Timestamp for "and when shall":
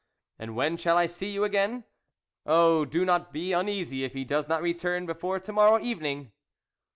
0.39-0.97